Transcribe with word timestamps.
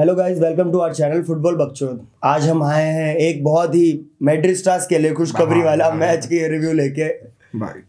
Hello 0.00 0.14
guys 0.14 0.38
welcome 0.38 0.70
to 0.72 0.78
our 0.78 0.92
channel 0.94 1.22
football 1.22 1.56
Bakchod 1.56 2.00
आज 2.24 2.48
हम 2.48 2.62
आए 2.62 2.84
हैं 2.84 3.14
एक 3.14 3.42
बहुत 3.44 3.74
ही 3.74 3.88
मैड्रिड 4.22 4.56
स्टार्स 4.56 4.86
के 4.86 4.98
लिए 4.98 5.12
खुशखबरी 5.12 5.62
वाला 5.62 5.90
मैच 5.94 6.26
की 6.26 6.38
रिव्यू 6.48 6.72
लेके। 6.72 7.08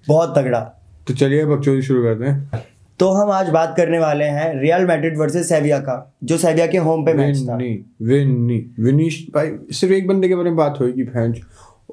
बहुत 0.07 0.33
तगड़ा। 0.37 0.59
तो 1.07 1.13
चलिए 1.13 1.45
बकचोदी 1.45 1.81
शुरू 1.81 2.03
करते 2.03 2.25
हैं। 2.25 2.63
तो 2.99 3.09
हम 3.09 3.31
आज 3.31 3.49
बात 3.49 3.73
करने 3.77 3.99
वाले 3.99 4.25
हैं 4.25 4.59
रियल 4.61 4.85
मैड्रिड 4.85 5.17
वर्सेस 5.17 5.49
सेविया 5.49 5.79
का 5.79 5.95
जो 6.23 6.37
सेविया 6.37 6.65
के 6.67 6.77
होम 6.77 7.05
पे 7.05 7.13
मैच 7.13 7.37
था। 7.49 7.55
विन्नी 7.55 8.59
विनीश 8.79 9.25
भाई 9.35 9.51
सिर्फ़ 9.71 9.93
एक 9.93 10.07
बंदे 10.07 10.27
के 10.27 10.35
बारे 10.35 10.49
में 10.49 10.57
बात 10.57 10.77
होगी 10.81 11.03
फैंस 11.03 11.39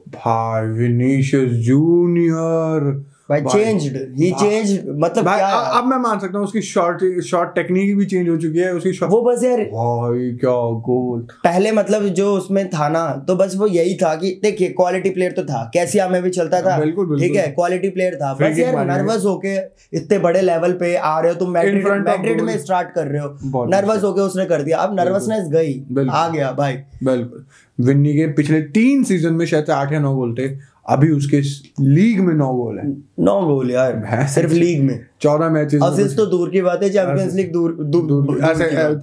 भाई 0.08 0.66
विनीशियस 0.78 1.50
जूनियर 1.66 2.90
भाई 3.28 3.40
चेंज्ड 3.42 3.96
ही 4.18 4.30
चेंज 4.32 4.70
मतलब 4.98 5.24
भाई 5.24 5.38
क्या 5.38 5.46
अब 5.78 5.86
मैं 5.86 5.96
मान 5.98 6.18
सकता 6.18 6.38
हूँ 6.38 6.46
उसकी 6.46 6.60
शॉट 6.62 7.02
शॉट 7.24 7.54
टेक्निक 7.54 7.96
भी 7.96 8.06
चेंज 8.06 8.28
हो 8.28 8.36
चुकी 8.36 8.58
है 8.58 8.72
उसकी 8.74 9.06
वो 9.06 9.20
बस 9.22 9.42
यार 9.44 9.60
भाई 9.72 10.30
क्या 10.40 10.52
गोल 10.86 11.20
पहले 11.44 11.72
मतलब 11.72 12.06
जो 12.14 12.30
उसमें 12.34 12.68
था 12.70 12.88
ना 12.88 13.04
तो 13.28 13.36
बस 13.36 13.56
वो 13.56 13.66
यही 13.66 13.94
था 13.94 14.14
कि 14.14 14.30
देखिए 14.42 14.68
क्वालिटी 14.70 15.10
प्लेयर 15.10 15.32
तो 15.32 15.44
था 15.44 15.62
कैसिया 15.74 16.08
में 16.08 16.22
भी 16.22 16.30
चलता 16.30 16.60
था 16.62 16.78
बिल्कुल। 16.78 17.18
ठीक 17.20 17.36
है 17.36 17.46
क्वालिटी 17.50 17.88
प्लेयर 17.88 18.14
था 18.14 18.32
बस 18.34 18.58
यार 18.58 18.84
नर्वस 18.86 19.24
होके 19.24 19.56
इतने 19.96 20.18
बड़े 20.18 20.40
लेवल 20.40 20.72
पे 20.72 20.94
आ 20.96 21.18
रहे 21.20 21.32
हो 21.32 21.38
तुम 21.38 21.50
मैड्रिड 21.50 21.86
मैड्रिड 22.08 22.40
में 22.40 22.56
स्टार्ट 22.58 22.94
कर 22.94 23.06
रहे 23.06 23.22
हो 23.22 23.64
नर्वस 23.66 24.02
होके 24.04 24.20
उसने 24.20 24.46
कर 24.46 24.62
दिया 24.62 24.78
अब 24.78 24.98
नर्वसनेस 25.00 25.48
गई 25.50 26.06
आ 26.10 26.28
गया 26.28 26.52
भाई 26.52 26.78
बिल्कुल। 27.04 27.44
विन्नी 27.78 28.14
के 28.14 28.26
पिछले 28.32 28.60
तीन 28.72 29.04
सीज़न 29.04 29.34
में 29.34 29.46
शायद 29.46 29.70
आठ 29.70 29.92
या 29.92 30.00
नौ 30.00 30.32
थे 30.34 30.48
अभी 30.88 31.10
उसके 31.10 31.40
लीग 31.84 32.20
में 32.20 32.34
नौ 32.34 32.52
गोल 32.52 32.78
है। 32.78 32.96
नौ 33.20 33.40
गोल 33.46 33.70
यार। 33.70 34.26
सिर्फ़ 34.34 34.52
लीग 34.52 34.82
में। 34.82 35.06
चौदह 35.20 35.48
मैचेस 35.48 35.82
असिस्ट 35.82 36.16
तो 36.16 36.26
दूर 36.26 36.50
की 36.50 36.62
बात 36.62 36.82
है 36.82 36.90
चैंपियंस 36.90 37.34
लीग 37.34 37.52
दूर 37.52 37.72
दूर। 37.72 38.38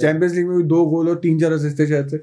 चैंपियंस 0.01 0.33
लीग 0.33 0.47
में 0.47 0.57
भी 0.57 0.63
दो 0.63 0.85
गोल 0.85 1.09
और 1.09 1.15
तीन 1.15 1.39
चार 1.39 1.53
असिस्ट 1.53 1.79
थे 1.79 1.87
शायद 1.87 2.07
से। 2.07 2.17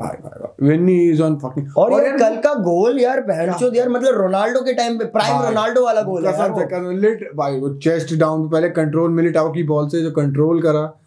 भाई 0.00 0.16
भाई 0.22 0.40
भाई 0.40 0.68
विन्नी 0.68 1.08
इज़ 1.08 1.22
ऑन 1.22 1.36
फकिंग 1.36 1.66
और 1.76 1.92
यार 1.92 2.18
कल 2.18 2.36
का 2.36 2.54
गोल 2.54 3.00
यार 3.00 3.20
बहनचोद 3.20 3.76
यार 3.76 3.88
मतलब 3.88 4.14
रोनाल्डो 4.14 4.60
के 4.60 4.72
टाइम 4.72 4.98
पे 4.98 5.04
प्राइम 5.04 5.42
रोनाल्डो 5.42 5.84
वाला 5.84 6.02
गोल 6.02 6.26
है 6.26 6.32
यार 6.32 6.50
वो। 6.50 7.74
चेस्ट 7.78 8.14
डाउन 8.14 8.48
पहले 8.48 8.68
कंट्रोल 8.70 9.10
मिलिटाओ 9.10 9.52
की 9.52 9.62
बॉल 9.62 9.88
से 9.88 10.02
जो 10.02 10.10
कंट्रोल 10.10 10.62
करा। 10.62 11.00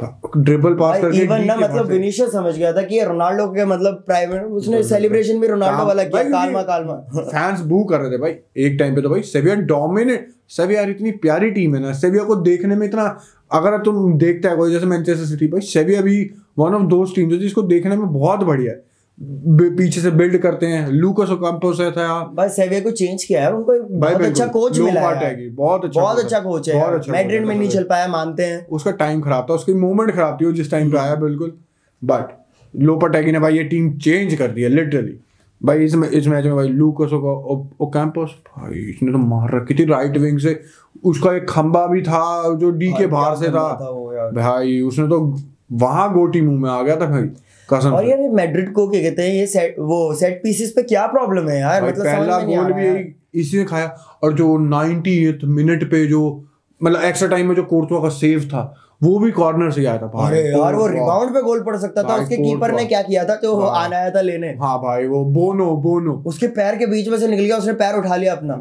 ड्रिबल 0.00 0.74
पास 0.74 1.00
करके 1.00 1.18
इवन 1.18 1.44
ना 1.44 1.56
मतलब 1.56 1.86
विनीशियस 1.86 2.32
समझ 2.32 2.56
गया 2.58 2.72
था 2.72 2.82
कि 2.82 2.94
ये 2.94 3.04
रोनाल्डो 3.04 3.46
के 3.46 3.64
मतलब 3.64 4.02
प्राइवेट 4.06 4.42
उसने 4.42 4.82
सेलिब्रेशन 4.82 5.40
भी 5.40 5.46
रोनाल्डो 5.46 5.84
वाला 5.86 6.04
किया 6.04 6.22
कालमा 6.22 6.62
कालमा। 6.62 6.94
फैंस 7.14 7.60
बू 7.60 7.84
कर 7.84 8.00
रहे 8.00 8.10
थे 8.10 8.18
भाई 8.18 8.34
एक 8.56 8.76
टाइम 8.78 8.94
पे 8.94 9.02
तो 9.02 9.08
भाई 9.08 9.22
सेविया 9.22 9.54
डोमिनेट 9.54 10.28
सेविया 10.48 10.82
इतनी 10.82 11.10
प्यारी 11.10 11.50
टीम 11.50 11.74
है 11.74 11.82
ना 11.82 11.92
सेविया 11.92 12.24
को 12.24 12.36
देखने 12.36 12.76
में 12.76 12.86
इतना 12.86 13.04
अगर 13.52 13.78
तुम 13.78 14.18
देखते 14.18 14.48
है 14.48 14.56
कोई 14.56 14.72
जैसे 14.72 14.86
मैनचेस्टर 14.86 15.24
सिटी 15.24 15.46
भाई 15.46 15.60
सेविया 15.60 16.00
भी 16.00 16.30
वन 16.58 16.74
ऑफ़ 16.74 16.82
दोस्त 16.82 17.16
टीम 17.16 17.30
जो 17.30 17.36
जिसको 17.36 17.62
देखने 17.62 17.96
में 17.96 18.12
बहुत 18.12 18.40
बढ़िया 18.40 18.72
है। 18.72 18.93
पीछे 19.18 20.00
से 20.00 20.10
बिल्ड 20.10 20.36
करते 20.38 20.66
हैं। 20.66 20.88
लूकस 20.90 21.30
ओकाम्पोस 21.30 21.80
है 21.80 21.90
था। 21.92 22.06
बस 22.34 22.56
सेविया 22.56 22.80
को 22.80 22.90
चेंज 22.90 23.24
किया 23.24 23.42
है। 23.42 23.52
उनको 23.52 23.78
बहुत 23.90 24.22
अच्छा 24.22 24.46
कोच 24.46 24.78
मिला 24.78 25.00
है 25.00 25.26
है 25.26 25.48
बहुत 25.50 25.84
अच्छा 25.84 26.00
बहुत 26.00 26.18
अच्छा 26.18 26.40
कोच 26.40 26.68
है 26.68 26.80
बहुत 26.80 26.94
अच्छा 26.94 27.12
मैड्रिड 27.12 27.46
में 27.46 27.54
नहीं 27.54 27.68
चल 27.68 27.84
पाया 27.84 28.08
मानते 28.08 28.44
हैं। 28.44 28.66
उसका 28.68 28.90
टाइम 28.94 29.20
खराब 29.20 29.46
था। 29.50 29.54
उसकी 29.54 29.74
मूवमेंट 29.74 30.10
खराब 30.10 30.38
थी 30.40 30.52
जिस 30.52 30.70
टाइम 30.70 30.90
पे 30.90 30.98
आया 30.98 31.14
बिल्कुल। 31.16 31.52
बट 32.02 32.34
लोपाटेगी 32.74 33.32
ने 33.32 33.38
भाई 33.38 33.56
ये 33.56 33.64
टीम 33.64 33.92
चेंज 33.98 34.34
कर 34.34 34.48
दी 34.48 34.62
है 34.62 34.68
लिटरली 34.68 35.18
भाई 35.60 35.84
इस 35.84 35.94
इस 35.94 36.26
मैच 36.26 36.44
में 36.44 36.54
भाई 36.56 36.68
लूकस 36.68 37.12
ओकैम्पस 37.12 38.34
भाई 38.48 38.78
इसने 38.80 39.12
तो 39.12 39.18
मार 39.18 39.54
रखी 39.54 39.74
थी 39.74 39.84
राइट 39.84 40.16
विंग 40.18 40.38
से। 40.38 40.60
उसका 41.04 41.32
एक 41.36 41.48
खंबा 41.48 41.86
भी 41.86 42.02
था 42.02 42.54
जो 42.56 42.70
डी 42.72 42.92
के 42.92 43.06
बाहर 43.06 43.36
से 43.36 43.48
था। 43.48 43.68
था 43.74 44.30
भाई 44.32 44.80
उसने 44.82 45.06
तो 45.08 45.20
वहाँ 45.72 46.12
गोटी 46.14 46.40
मुँह 46.40 46.60
में 46.60 46.70
आ 46.70 46.82
गया 46.82 46.96
था 46.96 47.06
भाई। 47.06 47.28
कसम 47.72 47.88
और 47.88 48.08
यार 48.08 48.18
मैड्रिड 48.30 48.72
को 48.72 48.88
क्या 48.88 49.02
कहते 49.02 49.22
हैं 49.22 49.34
ये 49.34 49.46
सेट 49.46 49.76
वो 49.78 50.14
सेट 50.14 50.40
पीसेस 50.42 50.70
पे 50.70 50.82
क्या 50.82 51.06
प्रॉब्लम 51.06 51.48
है 51.48 51.58
यार? 51.60 51.84
मतलब 51.84 52.06
पहला 52.06 52.38
गोल 52.38 52.72
भी 52.72 53.40
इसी 53.40 53.58
ने 53.58 53.64
खाया। 53.64 53.86
और 54.22 54.32
जो 54.32 54.46
90th 54.68 55.44
मिनट 55.44 55.84
पे 55.90 56.06
जो 56.06 56.44
मतलब 56.82 57.02
एक्स्ट्रा 57.02 57.28
टाइम 57.28 57.48
में 57.48 57.54
जो 57.54 57.62
कोर्टवा 57.62 58.00
का 58.00 58.08
सेव 58.08 58.40
था 58.44 58.74
वो 59.02 59.18
भी 59.18 59.30
कॉर्नर 59.30 59.70
से 59.70 59.86
आया 59.86 59.98
था 59.98 60.26
अरे 60.26 60.40
यार 60.42 60.74
वो 60.74 60.86
रिबाउंड 60.86 61.34
पे 61.34 61.42
गोल 61.42 61.62
पड़ 61.62 61.76
सकता 61.76 62.02
था 62.02 62.14
उसके 62.14 62.36
कीपर 62.36 62.72
ने 62.72 62.84
क्या 62.84 63.02
किया 63.02 63.24
था 63.24 63.34
जो 63.34 63.56
हाँ। 63.60 63.84
आना 63.84 63.96
आया 63.96 64.10
था 64.10 64.20
लेने। 64.20 64.48
हाँ 64.48 64.78
भाई 64.78 65.06
वो 65.06 65.24
बोनो 65.24 65.66
बोनो 65.76 66.12
उसके 66.26 66.46
पैर 66.46 66.76
के 66.76 66.86
बीच 66.86 67.08
में 67.08 67.18
से 67.18 67.28
निकल 67.28 67.42
गया 67.42 67.56
उसने 67.56 67.72
पैर 67.72 67.94
उठा 67.94 68.16
लिया 68.16 68.34
अपना। 68.34 68.54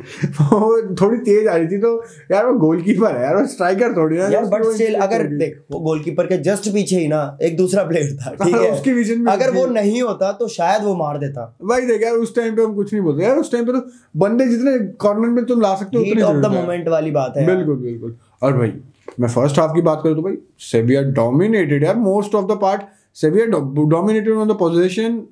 वो 0.40 0.94
थोड़ी 0.94 1.18
तेज 1.18 1.46
आ 1.48 1.54
रही 1.56 1.66
थी 1.66 1.78
तो 1.78 1.92
यार 2.32 2.46
वो 2.46 2.52
गोलकीपर 2.58 3.16
है 3.16 3.22
यार 3.22 3.36
वो 3.36 3.46
स्ट्राइकर 3.46 3.96
थोड़ी 3.96 4.16
ना 4.16 4.28
यार 4.28 4.44
बट 4.46 4.64
स्टिल 4.66 4.94
अगर 5.00 5.26
देख 5.38 5.58
वो 5.70 5.80
गोलकीपर 5.80 6.26
के 6.26 6.38
जस्ट 6.42 6.68
पीछे 6.74 6.96
ही 6.96 7.08
ना 7.08 7.20
एक 7.42 7.56
दूसरा 7.56 7.84
प्लेयर 7.84 8.16
था 8.16 8.34
ठीक 8.34 8.54
है 8.54 8.70
उसकी 8.72 8.94
vision 8.94 9.24
में 9.24 9.32
अगर 9.32 9.50
वो 9.50 9.66
नहीं 9.66 10.02
होता 10.02 10.32
तो 10.32 10.48
शायद 10.48 10.82
वो 10.84 10.94
मार 10.96 11.18
देता। 11.18 11.44
भाई 11.64 11.86
देख 11.86 12.02
यार 12.02 12.14
उस 12.16 12.34
टाइम 12.36 12.56
पे 12.56 12.62
हम 12.62 12.74
कुछ 12.74 12.92
नहीं 12.92 13.02
बोलते। 13.04 13.24
यार 13.24 13.36
उस 13.36 13.52
टाइम 13.52 13.66
पे 13.66 13.72
तो 13.72 13.80
बंदे 14.16 14.46
जितने 14.46 14.78
कॉर्नर 14.98 15.28
में 15.28 15.44
तुम 15.44 15.60
ला 15.60 15.74
सकते 15.74 15.98
हो 15.98 16.04
उतने 16.04 16.22
ऑफ़ 16.22 16.36
द 16.36 16.52
मोमेंट 16.54 16.88
वाली 16.88 17.10
बात 17.10 17.36
है 17.36 17.46
बिल्कुल 17.46 17.76
बिल्कुल। 17.76 18.16
और 18.42 18.56
भाई 18.58 18.72
मैं 19.20 19.28
फ़र्स्ट 19.28 19.58
हाफ़ 19.58 19.74
की 19.74 19.82
बात 19.82 20.00
करूँ 20.04 20.16
तो 20.16 20.22
भाई 20.22 20.36
सेविया 20.70 21.02
डोमिनेटेड 21.18 21.84
यार 21.84 21.96
most 21.96 22.34
of 22.34 22.46
the 22.46 22.58
part 22.62 22.82
Sevilla 23.14 23.46
dominated 23.46 24.34
on 24.34 24.48
the 24.48 24.56
position 24.58 25.22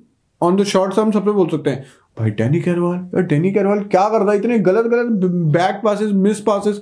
on 0.41 0.55
the 0.55 0.63
shots 0.63 0.99
हम 0.99 1.11
सब 1.11 1.25
पे 1.25 1.31
बोल 1.31 1.47
सकते 1.49 1.69
हैं। 1.69 1.85
भाई 2.19 2.29
डैनी 2.31 2.59
कैरवाल 2.59 2.95
यार 3.15 3.23
डैनी 3.23 3.51
कैरवाल 3.51 3.79
क्या 3.81 4.07
कर 4.09 4.21
रहा 4.21 4.31
है? 4.31 4.37
इतने 4.37 4.57
गलत 4.59 4.85
गलत 4.85 5.29
बैक 5.53 5.81
पासेस 5.83 6.11
मिस 6.13 6.39
पासेस 6.41 6.81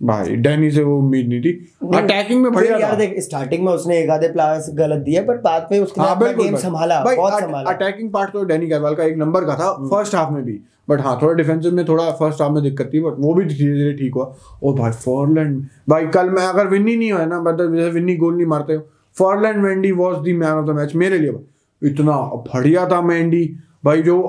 भाई 0.00 0.36
डैनी 0.36 0.70
से 0.70 0.82
वो 0.82 0.96
उम्मीद 0.98 1.28
नहीं 1.28 1.40
थी। 1.40 1.52
अटैकिंग 1.96 2.42
में 2.42 2.52
बढ़िया 2.52 2.76
यार 2.78 2.96
देख 2.96 3.14
स्टार्टिंग 3.20 3.64
में 3.64 3.72
उसने 3.72 3.98
एक 3.98 4.10
आधे 4.10 4.28
प्लास 4.32 4.66
गलत 4.74 5.02
दिया 5.04 5.22
पर 5.22 5.36
बाद 5.38 5.68
में 5.72 5.78
उसने 5.78 6.04
हाँ 6.04 6.14
अपना 6.16 6.32
गेम 6.32 6.56
संभाला 6.56 7.02
बहुत 7.04 7.40
संभाला। 7.40 7.70
अटैकिंग 7.70 8.10
पार्ट 8.12 8.32
तो 8.32 8.44
डैनी 8.44 8.68
कैरवाल 8.68 8.94
का 8.94 9.04
एक 9.04 9.16
नंबर 9.16 9.44
का 9.44 9.54
था 9.54 9.72
फ़र्स्ट 9.84 10.14
हाफ़ 10.14 10.32
में 10.32 10.42
भी। 10.44 10.58
बट 10.88 11.00
हाँ 11.00 11.18
थोड़ा 11.22 11.32
डिफेंसिव 11.34 11.74
में 11.74 11.84
थोड़ा 11.88 12.10
फ़र्स्ट 12.10 12.42
हाफ़ 12.42 12.52
में 12.52 12.62
दिक्कत 12.62 12.90
थी 12.94 13.00
बट 13.00 13.14
वो 13.18 13.34
भी 13.34 13.44
धीरे 13.44 13.74
धीरे 13.74 13.92
ठीक 13.92 14.14
हुआ। 14.14 14.24
और 14.62 14.74
भाई 14.74 14.92
फॉरलैंड 15.04 15.62
भाई 15.88 16.06
कल 16.14 16.30
मैं 16.30 16.46
अगर 16.46 16.68
विन्नी 16.68 16.96
नहीं 16.96 17.12
हुआ 17.12 17.24
ना 17.24 17.40
मतलब 17.42 17.76
जैसे 17.76 17.90
विन्नी 17.90 18.16
गोल 18.16 18.36
नहीं 18.36 18.46
मारते 18.46 18.74
हो 18.74 18.86
फॉरलैंड 19.16 19.64
Wendy 19.64 19.92
was 19.92 20.18
the 20.18 20.36
man 20.36 20.52
of 20.52 20.66
the 20.66 20.76
match 20.76 20.94
मेरे 20.94 21.18
लिए। 21.18 21.34
इतना 21.82 22.16
बढ़िया 22.46 22.86
था 22.88 23.00
मेंडी 23.02 23.44
भाई 23.84 24.02
जो 24.02 24.20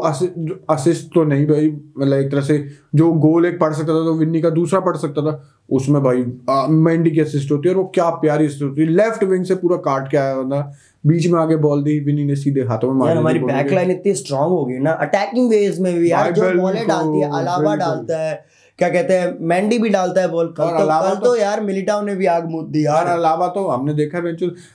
असिस्ट 0.70 1.08
तो 1.14 1.24
नहीं 1.24 1.48
भाई 1.48 1.70
मतलब 1.98 2.14
एक 2.14 2.32
तरह 2.32 2.42
से 2.42 2.68
जो 2.96 3.12
गोल 3.14 3.46
एक 3.46 3.60
पढ़ 3.60 3.74
सकता 3.74 3.88
था 3.88 4.04
तो 4.04 4.14
विन्नी 4.14 4.42
का 4.42 4.50
दूसरा 4.50 4.80
पढ़ 4.80 4.98
सकता 4.98 5.22
था 5.22 5.44
उसमें 5.70 6.04
भाई 6.04 6.26
मेंडी 6.70 7.12
की 7.12 7.20
असिस्ट 7.20 7.52
होती 7.52 7.70
है 7.70 7.76
और 7.76 7.82
वो 7.82 7.92
क्या 7.96 8.10
प्यारी 8.10 8.46
असिस्ट 8.46 8.64
होती 8.64 8.82
है। 8.82 8.88
लेफ़्ट 8.88 9.24
विंग 9.24 9.46
से 9.46 9.56
पूरा 9.56 9.78
काट 9.78 10.12
के 10.12 10.18
आया 10.18 10.36
बंदा 10.36 10.74
बीच 11.06 11.28
में 11.28 11.40
आगे 11.40 11.56
बॉल 11.56 11.84
दी 11.84 12.00
विनी 12.00 12.24
ने 12.24 12.36
सीधे 12.36 12.62
हाथों 12.62 12.88
में 12.88 12.96
मारी 12.96 13.18
हमारी 13.20 13.40
थी 13.40 13.46
बैक 13.46 13.56
लाइन 13.74 13.92
इतनी 13.92 14.14
स्ट्रांग 14.14 14.50
हो 14.50 14.66
गई 14.66 14.78
ना 14.78 14.92
अटैकिंग 14.92 15.50
वेज 15.50 15.80
में 15.80 16.00
भी 16.00 16.12
यार 16.12 16.32
जो 16.32 16.42
बॉलें 16.62 16.88
डालती 16.88 17.20
है 17.20 17.30
अलावा 17.40 17.76
डालता 17.76 18.20
है 18.20 18.46
क्या 18.80 18.90
कहते 18.90 19.14
हैं 19.14 19.38
मैंडी 19.40 19.78
भी 19.80 19.90
डालता 19.90 20.22
है 20.22 20.28
बॉल 20.32 20.48
कल 20.48 20.64
तो 20.64 20.78
कल 20.78 21.16
तो- 21.16 21.24
तो 21.24 21.36
यार 21.36 21.62
मिलिटाओ 21.62 22.02
ने 22.02 22.16
भी 22.16 22.26
आग 22.26 22.50
मूद 22.50 22.66
दी 22.66 22.86
यार। 22.86 23.06
अलावा 23.08 23.48
तो 23.48 23.68
हमने 23.68 23.94
देखा 23.94 24.18
है 24.18 24.24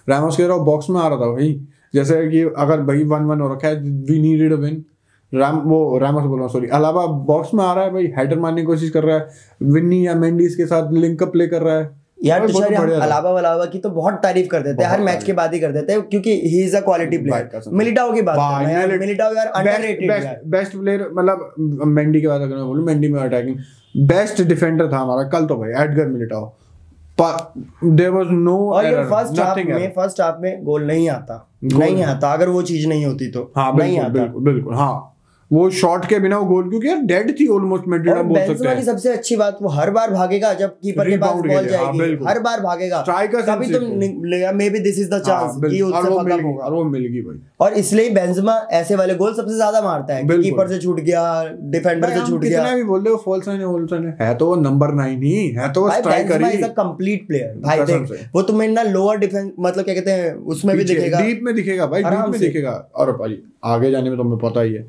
रैमोस 0.09 0.37
के 0.37 0.65
बॉक्स 0.65 0.91
में 0.91 1.01
आ 1.01 1.09
रहा 1.09 1.17
था 1.17 1.27
भाई। 1.27 1.61
जैसे 1.97 2.27
कि 2.31 2.43
अगर 2.59 2.81
भाई 2.91 3.05
वन 3.07 3.25
वन 3.25 3.41
हो 3.41 3.53
रखा 3.53 3.69
है 3.69 3.81
वी 4.09 4.21
नीडेड 4.23 4.53
अ 4.53 4.57
विन 4.57 4.85
राम 5.33 5.59
वो 5.61 5.99
रामस 5.99 6.23
बोल 6.23 6.39
रहा 6.39 6.43
हूँ 6.43 6.53
सॉरी 6.53 6.69
अलावा 6.75 7.07
बॉक्स 7.29 7.55
में 7.55 7.65
आ 7.65 7.73
रहा 7.75 7.85
है 7.85 7.93
भाई 7.93 8.13
हेडर 8.17 8.39
मारने 8.39 8.61
की 8.61 8.67
कोशिश 8.67 8.91
कर 8.91 9.05
रहा 9.05 9.17
है। 9.17 9.29
विन्नी 9.65 10.07
या 10.07 10.15
मेंडीज 10.17 10.55
के 10.55 10.67
साथ 10.67 10.93
लिंक 10.95 11.23
अप 11.23 11.33
प्ले 11.33 11.47
कर 11.47 11.63
रहा 11.63 11.77
है। 11.77 11.89
यार 12.25 12.41
हम 12.41 12.53
बढ़िया 12.53 12.99
अलावा 13.39 13.65
की 13.67 13.79
तो 13.79 13.91
बहुत 13.91 14.15
तारीफ़ 14.23 14.49
कर 14.49 14.63
देते 14.63 14.83
हैं। 14.83 14.91
हर 14.91 15.01
मैच 15.01 15.25
के 15.25 15.33
बाद 15.33 15.55
ही 15.55 15.61
कर 15.61 15.73
देते 15.73 15.93
हैं 15.93 16.03
क्योंकि 16.03 16.33
he 16.45 16.63
is 16.65 16.77
a 16.77 16.81
quality 16.81 17.19
player 17.19 17.71
Militao 17.73 18.13
की 18.13 18.23
बात 18.23 18.37
कर 18.37 18.67
हैं 18.67 18.73
यार। 18.73 18.99
मिलिटाओ 18.99 19.35
यार 19.35 19.47
अंडररेटेड 19.47 20.11
बेस्ट 20.11 20.47
बेस्ट 20.49 20.77
प्लेयर 20.77 21.09
मतलब 21.13 21.83
मेंडी 21.89 22.21
की 22.21 22.27
बात 22.27 22.41
अगर 22.41 22.57
मैं 22.57 22.67
बोलूँ 22.67 22.85
मेंडी 22.87 23.09
में 23.09 23.21
अटैकिंग 23.21 24.07
बेस्ट 24.07 24.43
डिफेंडर 24.45 24.93
था 24.93 24.99
हमारा 24.99 25.29
कल 25.29 25.47
तो 25.47 25.57
भाई 25.57 25.83
Edgar 25.85 26.07
Militao 26.09 26.53
there 27.19 28.11
was 28.11 28.27
no 28.31 28.57
और 28.71 28.87
ये 28.87 29.03
फ़र्स्ट 29.11 29.39
हाफ़ 29.41 29.59
में 29.59 29.93
फ़र्स्ट 29.93 30.21
हाफ़ 30.21 30.41
में 30.41 30.65
गोल 30.65 30.83
नहीं 30.87 31.09
आता। 31.11 31.37
नहीं। 31.75 32.03
आता 32.03 32.33
अगर 32.33 32.49
वो 32.49 32.63
चीज़ 32.63 32.89
नहीं 32.89 33.07
होती 33.07 33.31
तो। 33.31 33.53
हाँ 33.57 33.77
नहीं 33.77 33.99
आता। 33.99 34.09
बिल्कुल 34.09 34.43
बिल्कुल 34.43 34.75
हाँ। 34.75 35.16
वो 35.51 35.69
शॉट 35.71 36.05
के 36.05 36.19
बिना 36.19 36.39
वो 36.39 36.45
गोल 36.47 36.69
क्योंकि 36.71 36.95
डेड 37.07 37.31
थी 37.41 37.47
ऑलमोस्ट 37.47 37.85
मैड्रिड 37.89 38.15
हम 38.15 38.29
बोल 38.29 38.37
सकते 38.37 38.49
बेंजेमा 38.49 38.71
की 38.71 38.77
हैं 38.77 38.85
सबसे 38.85 39.13
अच्छी 39.13 39.37
बात 39.37 39.59
वो 39.63 39.69
हर 39.71 39.91
बार 39.91 40.11
भागेगा 40.11 40.53
जब 40.55 40.71
कीपर 40.79 41.11
के 41.11 41.17
पास 41.17 41.35
बॉल 41.37 41.51
हाँ, 41.51 41.63
जाएगी। 41.65 42.25
हर 42.25 42.39
बार 42.41 42.61
भागेगा। 42.61 43.03
कभी। 43.09 43.71
तुम 43.73 43.85
maybe 44.71 44.79
this 44.79 44.99
is 44.99 45.11
the 45.11 45.21
chance 45.27 45.61
कि 45.65 45.81
उससे 45.83 46.11
गई 46.25 46.43
होगा। 46.43 46.65
और 46.65 46.73
वो 46.73 46.83
मिल 46.87 47.05
गई 47.05 47.21
भाई। 47.23 47.39
और 47.61 47.75
इसलिए 47.75 48.11
बेंजेमा 48.11 48.57
ऐसे 48.73 48.97
वाले 48.97 49.15
गोल 49.15 49.35
सबसे 49.35 49.55
ज़्यादा 49.55 49.83
मारता 49.83 50.15
है 50.15 50.25
कीपर 50.33 50.69
से 50.69 50.79
छूट 50.79 51.01
गया 51.01 51.23
डिफेंडर 51.69 52.11
से 52.11 52.27
छूट 52.27 52.43
कितना 52.43 52.75
भी 52.75 52.85
बोल 52.85 53.07
हो 53.07 53.17
फॉल्स 53.25 53.49
है 53.49 53.63
होल्सन 53.65 54.07
है। 54.07 54.17
है 54.21 54.35
तो 54.35 54.47
वो 54.47 54.57
नंबर 54.63 54.95
नाइन 54.95 55.23
ही 55.23 55.49
है 55.51 55.73
तो 55.73 55.83
वो 55.83 55.91
स्ट्राइकर 55.93 56.45
ही 56.45 56.51
इज़ 56.51 56.65
अ 56.65 56.73
कंप्लीट 56.75 57.27
प्लेयर 57.29 57.57
भाई 57.61 57.85
देख 57.85 58.29
वो 58.35 58.43
तुम्हें 58.43 58.69
ना 58.69 58.83
लोअर 58.83 59.19
डिफेंस 59.19 59.51
मतलब 59.61 59.85
क्या 59.85 59.95
कहते 59.95 60.11
हैं 60.11 60.35
उसमें 60.55 60.77
भी 60.77 60.85
दिखेगा। 60.85 61.21
डीप 61.21 61.41
में 61.43 61.55
दिखेगा 61.55 61.87
भाई 61.87 62.03
डीप 62.03 62.31
में 62.31 62.41
दिखेगा। 62.41 62.79
और 62.97 63.17
भाई 63.17 63.43
आगे 63.75 63.91
जाने 63.91 64.11
में 64.11 64.19
तुम्हें 64.19 64.39
पता 64.41 64.61
ही 64.61 64.75
है। 64.75 64.87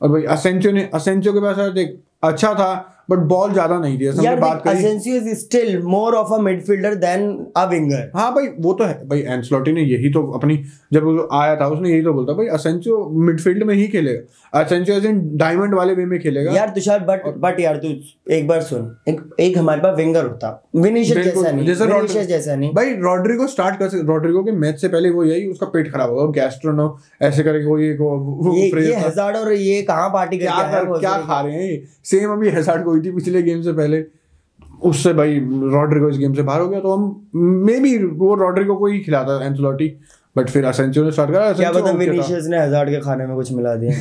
और 0.00 0.08
भाई 0.08 0.22
असेंचो 0.24 0.70
ने 0.70 0.88
असेंचो 0.94 1.32
के 1.32 1.40
पास 1.40 1.72
देख 1.74 1.98
अच्छा 2.22 2.54
था 2.54 2.96
बट 3.10 3.18
बॉल 3.28 3.52
ज़्यादा 3.52 3.78
नहीं 3.78 3.96
दिया 3.98 4.12
यार 4.22 4.40
बात 4.40 4.62
करी। 4.64 4.86
Is 5.10 5.28
still 5.36 5.80
more 5.84 6.14
of 6.14 6.32
a 6.34 6.38
midfielder 6.40 6.94
than 6.96 7.22
a 7.56 7.64
winger 7.68 8.10
हाँ 8.16 8.30
भाई 8.34 8.46
वो 8.58 8.72
तो 8.72 8.84
है। 8.84 9.08
भाई 9.08 9.20
एंसलॉटी 9.20 9.72
ने 9.72 9.82
यही 9.82 10.10
तो 10.12 10.22
अपनी 10.32 10.56
जब 10.92 11.28
आया 11.32 11.56
था 11.56 11.66
उसने 11.68 11.90
यही 11.90 12.02
तो 12.02 12.12
बोलता 12.12 12.32
भाई 12.32 12.46
असेंसियो 12.48 12.98
मिडफील्ड 13.20 13.62
में 13.62 13.74
ही 13.74 13.86
खेलेगा। 13.88 14.60
असेंसियो 14.60 14.96
एज 14.96 15.06
इन 15.06 15.20
डायमंड 15.38 15.74
वाले 15.74 15.94
वे 15.94 16.04
में 16.04 16.18
खेलेगा। 16.20 16.52
यार 16.52 16.68
तुषार 16.68 17.00
बट 17.04 17.26
बट 17.38 17.60
यार 17.60 17.76
तू 17.76 17.88
एक 18.34 18.46
बार 18.48 18.62
सुन। 18.62 18.94
एक 19.08 19.20
एक 19.40 19.58
हमारे 19.58 19.80
पास 19.80 19.96
विंगर 19.96 20.24
होता। 20.24 20.70
विनीशियस 20.76 21.24
जैसा 21.24 21.50
नहीं 21.50 21.66
जैसे 21.66 21.86
विनीशियस 21.86 22.26
जैसा 22.26 22.56
नहीं। 22.56 22.72
भाई 22.74 22.94
रॉड्रिगो 23.00 23.46
स्टार्ट 23.46 23.78
कर 23.78 24.04
रॉड्रिगो 24.06 24.42
के 24.42 24.52
मैच 24.58 24.80
से 24.80 24.88
पहले 24.88 25.10
वो 25.10 25.24
यही 25.24 25.46
उसका 25.46 25.66
पेट 25.66 25.92
खराब 25.92 26.10
होगा 26.10 26.30
गैस्ट्रोनो 26.40 26.96
ऐसे 27.22 27.42
करके 27.42 27.66
वो 27.66 27.78
ये 27.78 28.70
ये। 28.80 28.94
हजार्ड 28.96 29.36
और 29.36 29.52
ये 29.52 29.82
कहाँ 29.82 30.08
पार्टी 30.10 30.38
क्या 30.38 30.62
कर, 30.72 30.98
क्या 30.98 31.16
खा 31.18 31.40
रहे 31.40 31.54
हैं 31.54 31.68
सेम 32.10 32.32
अभी 32.32 32.50
हैसार्ड 32.50 32.84
को 32.84 32.90
हुई 32.90 33.00
थी 33.00 33.12
पिछले 33.12 33.42
गेम 33.42 33.62
से 33.62 33.72
पहले। 33.72 34.04
उससे 34.82 35.12
भाई 35.14 35.38
रॉड्रिगो 35.72 36.08
इस 36.08 36.18
गेम 36.18 36.34
से 36.34 36.42
बाहर 36.42 36.60
हो 36.60 36.68
गया 36.68 36.80
तो 36.80 36.92
हम 36.92 37.30
मे 37.64 37.78
बी 37.80 37.96
वो 37.98 38.34
रॉड्रिगो 38.34 38.76
को 38.76 38.86
ही 38.86 39.00
खिलाता 39.00 39.44
एंसलोटी 39.44 39.88
बट 40.36 40.50
फिर 40.50 40.64
असेंसियो 40.64 41.04
ने 41.04 41.10
स्टार्ट 41.12 41.30
करा 41.30 41.52
क्या 41.52 41.70
पता 41.72 41.90
विनीशियस 41.90 42.44
ने 42.48 42.58
हजार्ड 42.58 42.90
के 42.90 42.98
खाने 43.00 43.24
में 43.26 43.34
कुछ 43.36 43.50
मिला 43.52 43.74
दिया। 43.76 43.92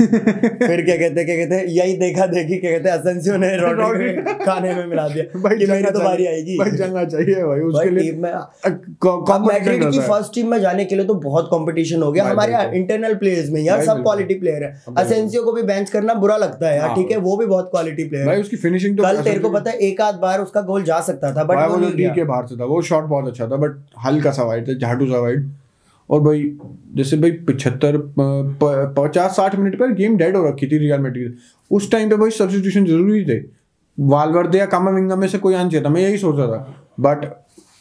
फिर 0.60 0.82
क्या 0.86 0.96
कहते 0.98 1.24
क्या 1.26 1.36
कहते 1.36 1.62
यही 1.74 1.96
देखा 1.98 2.26
देखी 2.26 2.58
क्या 2.58 2.72
कहते 2.72 2.90
असेंसियो 2.90 3.38
ने 3.38 3.56
रॉड्रिगो 3.62 4.22
के 4.22 4.46
खाने 4.46 4.74
में 4.76 4.86
मिला 4.88 5.08
दिया। 5.08 5.40
भाई 5.42 5.58
कि 5.58 5.66
मेरी 5.66 5.92
तो 5.92 6.00
बारी 6.00 6.26
आएगी। 6.26 6.58
भाई 6.58 6.72
जगह 6.72 7.06
चाहिए 7.06 7.44
भाई 7.44 7.60
उसके 7.60 7.90
लिए 7.90 8.12
टीम 8.12 8.22
में 8.24 8.32
अब 8.32 9.48
मैड्रिड 9.48 9.90
की 9.92 10.00
फ़र्स्ट 10.00 10.34
टीम 10.36 10.52
में 10.52 10.60
जाने 10.62 10.86
के 10.86 10.96
लिए 10.96 11.06
तो 11.06 11.14
बहुत 11.24 11.48
कंपटीशन 11.54 12.04
हो 12.04 12.12
गया। 12.12 12.24
हमारे 12.26 12.78
इंटरनल 12.80 13.16
प्लेयर्स 13.16 13.50
में 13.50 13.62
यार 13.62 13.84
सब 13.86 14.04
क्वालिटी 14.04 14.40
प्लेयर 14.40 14.64
है। 14.64 14.74
असेंसियो 14.98 15.44
को 15.44 15.54
भी 15.54 15.64
बेंच 15.64 15.90
करना 15.90 16.14
बुरा 16.16 16.38
लगता 16.38 16.68
है 16.68 16.76
यार 16.78 16.88
हाँ। 16.88 16.96
ठीक 16.96 17.12
है 17.12 17.18
वो 17.20 17.38
भी 17.38 17.46
बहुत 17.46 17.70
क्वालिटी 17.72 18.04
प्लेयर 18.04 18.26
भाई 18.26 18.36
है। 18.36 18.42
उसकी 18.42 18.58
फिनिशिंग 18.58 18.98
तो 18.98 19.04
कल 19.04 19.22
तेरे 19.22 19.40
को 19.40 19.50
पता 19.50 19.72
है 19.72 19.78
एक 19.88 20.02
आध 20.02 20.20
बार 20.22 20.42
उसका 20.42 20.62
गोल 20.70 20.84
जा 20.84 21.00
सकता 21.10 21.34
था 21.36 21.44
बट 21.44 21.70
वो 21.70 21.90
ठीक 21.90 22.18
है 22.18 22.26
बाहर 22.26 22.48
से 22.48 22.60
था 22.60 22.66
वो 22.66 22.82
शॉट 22.92 23.04
बहुत 23.06 23.28
अच्छा 23.28 23.48
था 23.48 23.56
बट 23.66 23.82
हल्का 24.06 24.32
सा 24.32 24.44
वाइड 24.44 24.70
था 24.70 24.78
झाटू 24.78 25.06
सा 25.06 25.20
वाइड 25.20 25.50
और 26.10 26.22
भाई 26.22 26.52
जैसे 26.96 27.18
भाई 27.18 27.32
पिछहत्तर 27.48 27.98
पचास 28.98 29.36
साठ 29.36 29.56
मिनट 29.56 29.80
पर 29.80 29.94
गेम 29.94 30.18
डेड 30.18 30.36
हो 30.36 30.48
रखी 30.48 30.68
थी 30.68 30.78
रियल 30.78 31.00
मैड्रिड 31.00 31.36
उस 31.72 31.92
टाइम 31.92 32.10
पे 32.10 32.16
भाई 32.16 32.30
सब्स्टिट्यूशन 32.32 32.86
ज़रूरी 32.86 33.26
थे। 33.26 33.40
वालवर्दे 33.98 34.58
या 34.58 34.66
कामाविंगा 34.68 35.16
में 35.16 35.28
से 35.28 35.38
कोई 35.38 35.54
आना 35.54 35.70
चाहिए 35.70 35.86
था। 35.86 35.90
मैं 35.90 36.02
यही 36.02 36.18
सोच 36.18 36.36
रहा 36.38 36.48
था। 36.48 36.76
बट 37.00 37.26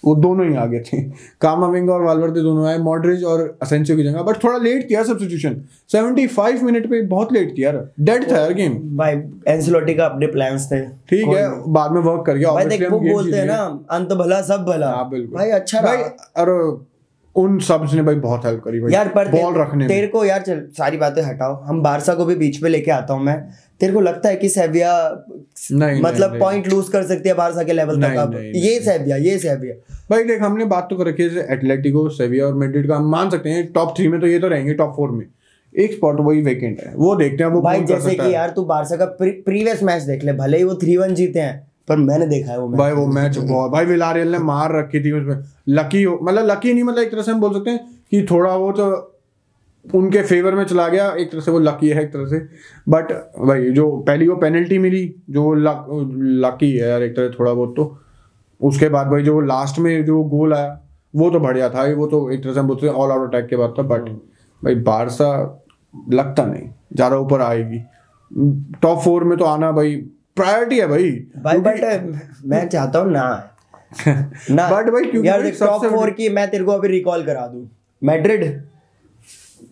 वो 0.04 0.14
दोनों 0.14 0.46
ही 0.48 0.54
आगे 0.56 0.80
थे। 0.80 1.00
कामाविंगा 1.40 1.92
और 1.92 2.02
वालवर्दे 2.02 2.40
दोनों 2.40 2.66
आए। 2.68 2.78
मॉडरिच 2.78 3.22
और 3.24 3.58
असेंसियो 3.62 3.96
की 3.96 4.02
जगह। 4.04 4.22
बट 4.22 4.42
थोड़ा 4.44 4.58
लेट 4.58 4.86
किया 4.88 5.02
सब्स्टिट्यूशन 5.04 5.56
75 5.90 6.62
मिनट 6.62 6.86
पे 6.90 7.00
बहुत 7.06 7.32
लेट 7.32 7.54
किया 7.54 7.72
डेड 8.00 8.30
था 8.30 8.40
यार 8.40 8.52
गेम 8.54 8.74
भाई 8.96 9.16
एंसिलोटी 9.48 9.94
का 9.94 10.04
अपने 10.04 10.26
प्लान्स 10.26 10.66
थे। 10.72 10.80
ठीक 10.86 11.26
है। 11.28 11.48
बाद 11.72 11.92
में 11.92 12.00
वर्क 12.02 12.24
कर 12.26 12.36
गया। 12.36 12.52
भाई 12.52 12.64
देख 12.66 12.90
वो 12.90 13.00
बोलते 13.00 13.36
हैं 13.36 13.46
ना 13.46 13.58
अंत 13.90 14.12
भला 14.14 14.40
सब 14.42 14.64
भला। 14.68 14.90
हाँ, 14.90 15.08
बिल्कुल। 15.10 15.38
भाई 15.38 15.50
अच्छा 15.50 15.80
भाई 15.80 16.02
और 16.36 16.86
उन 17.34 17.58
सबस 17.58 17.94
ने 17.94 18.02
भाई 18.02 18.14
बहुत 18.14 18.44
हेल्प 18.44 18.62
करी 18.64 18.80
भाई। 18.80 18.92
यार 18.92 19.08
पर 19.08 19.28
बॉल 19.28 19.52
तेरे- 19.52 19.56
रखने 19.56 19.88
तेरे 19.88 20.06
को 20.06 20.24
यार 20.24 20.42
चल 20.42 20.68
सारी 20.78 20.96
बातें 20.96 21.22
हटाओ। 21.22 21.62
हम 21.62 21.82
बारसा 21.82 22.14
को 22.14 22.24
भी 22.24 22.34
बीच 22.34 22.56
पे 22.56 22.68
लेके 22.68 22.90
आता 22.90 23.14
हूँ 23.14 23.22
मैं। 23.22 23.48
तेरे 23.80 23.92
को 23.92 24.00
लगता 24.00 24.28
है 24.28 24.36
कि 24.36 24.48
सेविया 24.48 25.24
नहीं, 25.72 26.02
मतलब 26.02 26.38
पॉइंट 26.38 26.68
लूज 26.68 26.88
कर 26.88 27.02
सकती 27.02 27.28
है 27.28 27.34
बारसा 27.34 27.62
के 27.62 27.72
लेवल 27.72 28.02
तक 28.02 28.16
अब? 28.16 28.34
ये 28.34 28.80
सेविया 28.80 29.16
ये 29.16 29.38
सेविया 29.38 29.74
भाई 30.10 30.24
देख 30.24 30.42
हमने 30.42 30.64
बात 30.64 30.86
तो 30.90 30.96
कर 30.96 31.06
रखी 31.06 31.22
है 31.22 31.46
एटलेटिको 31.50 32.08
सेविया 32.08 32.46
और 32.46 32.54
मैड्रिड 32.54 32.88
का। 32.88 32.96
हम 32.96 33.10
मान 33.10 33.30
सकते 33.30 33.48
हैं 33.48 33.72
टॉप 33.72 33.94
थ्री 33.96 34.08
में 34.08 34.20
तो 34.20 34.26
ये 34.26 34.38
तो 34.38 34.48
रहेंगे 34.48 34.74
टॉप 34.74 34.92
फोर 34.96 35.10
में। 35.10 35.26
एक 35.78 35.92
स्पॉट 35.92 36.20
वही 36.20 36.42
वेकेंट 36.42 36.80
है। 36.80 36.92
वो 36.94 37.16
देखते 37.16 37.44
हैं 37.44 37.50
वो 37.50 37.60
भाई 37.60 37.80
जैसे 37.80 38.14
कि 38.14 38.34
यार 38.34 38.50
तू 38.50 38.64
बारसा 38.64 38.96
का 38.96 39.04
प्रीवियस 39.20 39.82
मैच 39.82 40.02
देख 40.02 40.24
ले। 40.24 40.32
भले 40.32 40.56
ही 40.56 40.64
वो 40.64 40.74
थ्री 40.74 40.96
वन 40.96 41.14
जीते 41.14 41.40
हैं 41.40 41.67
पर 41.88 41.96
मैंने 41.98 42.26
देखा 42.26 42.52
है 42.52 42.58
वो 42.60 42.68
मैच 42.68 42.78
भाई 42.78 42.92
वो 42.92 43.06
मैच 43.08 43.38
भाई 43.72 43.84
विलारियल 43.86 44.32
ने 44.32 44.38
मार 44.40 44.74
रखी 44.74 45.00
थी 45.00 45.12
उसमें। 45.12 45.36
लकी 45.70 46.06
मतलब 46.06 46.46
लकी 46.46 46.72
नहीं 46.72 46.84
मतलब 46.84 47.02
एक 47.02 47.10
तरह 47.12 47.22
से 47.22 47.32
हम 47.32 47.40
बोल 47.40 47.54
सकते 47.54 47.70
हैं 47.70 47.86
कि 48.10 48.26
थोड़ा 48.30 48.54
वो 48.56 48.72
तो 48.72 48.86
उनके 49.84 50.22
फेवर 50.22 50.54
में 50.54 50.64
चला 50.64 50.88
गया 50.88 51.10
एक 51.12 51.30
तरह 51.32 51.40
से 51.40 51.50
वो 51.50 51.58
लकी 51.60 51.88
है 51.88 52.02
एक 52.02 52.12
तरह 52.12 52.26
से। 52.26 52.38
बट 52.88 53.12
भाई 53.40 53.70
जो 53.72 53.90
पहली 53.98 54.28
वो 54.28 54.36
पेनल्टी 54.36 54.78
मिली 54.78 55.04
जो 55.30 55.52
लक, 55.54 55.86
लकी 56.44 56.70
है 56.72 56.88
यार 56.88 57.02
एक 57.02 57.16
तरह 57.16 57.28
थोड़ा 57.38 57.52
बहुत 57.52 57.74
तो। 57.76 57.98
उसके 58.60 58.88
बाद 58.88 59.06
भाई 59.06 59.22
जो 59.22 59.40
लास्ट 59.42 59.78
में 59.78 60.04
जो 60.04 60.22
गोल 60.26 60.54
आया 60.54 60.80
वो 61.14 61.30
तो 61.30 61.40
बढ़िया 61.40 61.68
था 61.70 61.84
वो 61.94 62.06
तो 62.06 62.28
एक 62.30 62.42
तरह 62.42 62.52
से 62.52 62.60
हम 62.60 62.66
बोलते 62.66 62.86
हैं 62.86 62.92
ऑल 62.94 63.10
आउट 63.10 63.28
अटैक 63.28 63.46
के 63.46 63.56
बाद 63.56 63.74
था 63.78 63.82
बट 63.84 64.08
भाई 64.62 64.74
बारसा 64.84 65.28
लगता 66.12 66.44
नहीं 66.44 66.68
ज़्यादा 66.94 67.16
ऊपर 67.18 67.40
आएगी। 67.42 67.78
टॉप 68.82 68.98
फोर 69.00 69.24
में 69.24 69.36
तो 69.38 69.44
आना 69.46 69.70
भाई 69.72 69.94
प्रायोरिटी 70.38 70.78
है 70.78 70.86
भाई 70.86 71.10
भाई 71.42 71.58
बट 71.58 72.42
मैं 72.44 72.68
चाहता 72.68 72.98
हूँ 72.98 73.12
ना। 73.12 73.54
ना। 74.50 74.70
But 74.70 74.90
भाई 74.92 75.04
क्योंकि 75.04 75.28
यार 75.28 75.50
टॉप 75.50 75.84
फोर 75.84 76.10
की 76.10 76.28
मैं 76.28 76.50
तेरे 76.50 76.64
को 76.64 76.72
अभी 76.72 76.88
रिकॉल 76.88 77.22
करा 77.22 77.46
दूँ। 77.46 77.68
मैड्रिड 78.02 78.44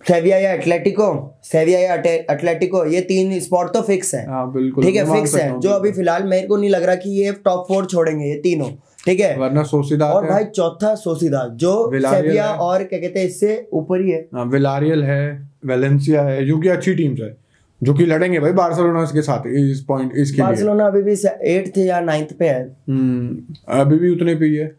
सेविया 0.08 0.38
या 0.38 0.52
एटलेटिको 0.52 1.06
सेविया 1.44 1.78
या 1.80 1.94
एटलेटिको 2.32 2.84
ये 2.84 3.00
तीन 3.00 3.38
स्पॉट 3.40 3.72
तो 3.74 3.82
फिक्स 3.82 4.14
है। 4.14 4.26
हाँ 4.26 4.52
बिल्कुल 4.52 4.84
ठीक 4.84 4.96
है 4.96 5.04
फिक्स 5.12 5.34
है। 5.34 5.60
जो 5.60 5.70
अभी 5.70 5.92
फ़िलहाल 5.92 6.24
मेरे 6.24 6.46
को 6.46 6.56
नहीं 6.56 6.70
लग 6.70 6.82
रहा 6.82 6.94
कि 6.94 7.10
ये 7.10 7.32
टॉप 7.44 7.64
फोर 7.68 7.86
छोड़ेंगे 7.86 8.26
ये 8.26 8.34
तीनों। 8.34 8.68
ठीक 9.04 9.20
है? 9.20 9.36
वरना 9.38 9.62
सोसीदाद 9.62 10.14
और 10.14 10.28
भाई 10.28 10.44
चौथा 10.44 10.94
सोसीदा 10.94 11.46
जो 11.54 11.72
सेविया 11.94 12.46
और 12.46 12.84
क्या 12.84 12.98
कहते 12.98 13.20
हैं 13.20 13.26
इससे 13.26 13.68
ऊपर 13.72 14.00
ही 14.00 14.10
है। 14.10 14.20
हाँ, 14.34 14.44
विलारियल 14.44 15.04
है 15.04 15.50
वेलेंसिया 15.66 16.22
है 16.22 16.44
जो 16.46 16.58
कि 16.58 16.68
अच्छी 16.68 16.94
टीम्स 16.94 17.20
है। 17.20 17.36
जो 17.82 17.94
कि 17.94 18.06
लड़ेंगे 18.06 18.40
भाई 18.40 18.52
बार्सिलोना 18.52 19.04
के 19.04 19.22
साथ 19.22 19.46
इस 19.46 19.84
पॉइंट 19.88 20.12
इसके 20.16 20.36
लिए। 20.36 20.46
बार्सिलोना 20.46 20.86
अभी 20.86 21.02
भी 21.02 21.16
एट्थ 21.42 21.78
या 21.78 22.00
नाइन्थ 22.00 22.32
पे 22.38 22.48
है। 22.48 22.76
हम्म, 22.88 23.54
अभी 23.68 23.96
भी 23.96 24.10
उतने 24.10 24.34
पे 24.34 24.44
ही 24.44 24.56
है। 24.56 24.74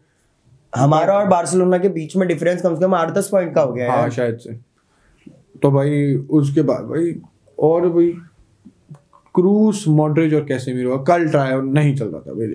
हमारा 0.76 1.14
और 1.14 1.26
बार्सिलोना 1.26 1.78
के 1.78 1.88
बीच 1.88 2.16
में 2.16 2.28
डिफरेंस 2.28 2.62
कम 2.62 2.74
से 2.74 2.80
कम 2.80 2.94
आठ 2.94 3.10
दस 3.10 3.28
पॉइंट 3.28 3.54
का 3.54 3.60
हो 3.60 3.72
गया 3.72 3.92
हाँ। 3.92 4.08
शायद 4.10 4.36
से। 4.36 4.52
तो 5.62 5.70
भाई 5.70 6.14
उसके 6.14 6.62
बाद 6.62 6.84
भाई 6.84 7.14
और 7.58 7.88
भाई 7.88 8.12
क्रूस 9.34 9.84
मॉडरेज 9.88 10.34
और 10.34 10.44
कैसेमीरो 10.44 10.98
कल 10.98 11.28
ट्राई 11.28 11.52
नहीं 11.54 11.94
चल 11.96 12.08
रहा 12.08 12.20
था 12.20 12.32
भाई। 12.32 12.46